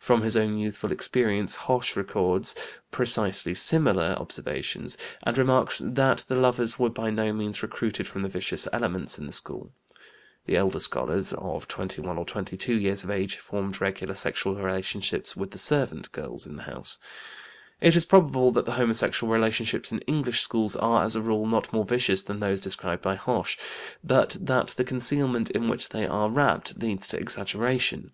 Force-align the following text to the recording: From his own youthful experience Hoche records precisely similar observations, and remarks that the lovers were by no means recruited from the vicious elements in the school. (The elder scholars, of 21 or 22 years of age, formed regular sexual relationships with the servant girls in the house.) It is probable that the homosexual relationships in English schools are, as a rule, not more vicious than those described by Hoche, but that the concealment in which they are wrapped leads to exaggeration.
From 0.00 0.22
his 0.22 0.36
own 0.36 0.58
youthful 0.58 0.90
experience 0.90 1.54
Hoche 1.54 1.94
records 1.94 2.56
precisely 2.90 3.54
similar 3.54 4.16
observations, 4.18 4.98
and 5.22 5.38
remarks 5.38 5.78
that 5.84 6.24
the 6.26 6.34
lovers 6.34 6.80
were 6.80 6.90
by 6.90 7.10
no 7.10 7.32
means 7.32 7.62
recruited 7.62 8.08
from 8.08 8.22
the 8.24 8.28
vicious 8.28 8.66
elements 8.72 9.20
in 9.20 9.26
the 9.26 9.32
school. 9.32 9.70
(The 10.46 10.56
elder 10.56 10.80
scholars, 10.80 11.32
of 11.32 11.68
21 11.68 12.18
or 12.18 12.24
22 12.24 12.74
years 12.74 13.04
of 13.04 13.10
age, 13.12 13.36
formed 13.36 13.80
regular 13.80 14.16
sexual 14.16 14.56
relationships 14.56 15.36
with 15.36 15.52
the 15.52 15.58
servant 15.58 16.10
girls 16.10 16.44
in 16.44 16.56
the 16.56 16.64
house.) 16.64 16.98
It 17.80 17.94
is 17.94 18.04
probable 18.04 18.50
that 18.50 18.64
the 18.64 18.72
homosexual 18.82 19.32
relationships 19.32 19.92
in 19.92 20.00
English 20.08 20.40
schools 20.40 20.74
are, 20.74 21.04
as 21.04 21.14
a 21.14 21.22
rule, 21.22 21.46
not 21.46 21.72
more 21.72 21.84
vicious 21.84 22.24
than 22.24 22.40
those 22.40 22.60
described 22.60 23.00
by 23.02 23.14
Hoche, 23.14 23.56
but 24.02 24.36
that 24.40 24.74
the 24.76 24.82
concealment 24.82 25.50
in 25.52 25.68
which 25.68 25.90
they 25.90 26.04
are 26.04 26.28
wrapped 26.28 26.76
leads 26.80 27.06
to 27.06 27.16
exaggeration. 27.20 28.10